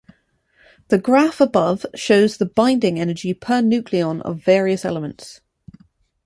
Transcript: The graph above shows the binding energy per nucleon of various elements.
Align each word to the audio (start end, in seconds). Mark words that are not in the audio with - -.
The 0.87 0.97
graph 0.97 1.39
above 1.39 1.85
shows 1.93 2.37
the 2.37 2.47
binding 2.47 2.99
energy 2.99 3.35
per 3.35 3.61
nucleon 3.61 4.19
of 4.23 4.43
various 4.43 4.83
elements. 4.83 5.41